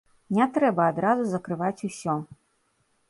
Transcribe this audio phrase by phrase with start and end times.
[0.37, 2.17] Не трэба адразу закрываць усё!